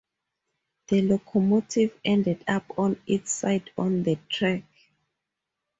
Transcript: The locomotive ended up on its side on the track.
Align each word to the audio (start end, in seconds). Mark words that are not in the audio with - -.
The 0.87 1.03
locomotive 1.03 1.91
ended 2.03 2.43
up 2.47 2.63
on 2.75 2.99
its 3.05 3.31
side 3.33 3.69
on 3.77 4.01
the 4.01 4.17
track. 4.29 4.63